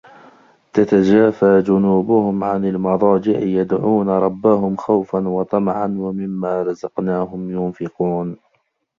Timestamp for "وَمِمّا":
5.99-6.63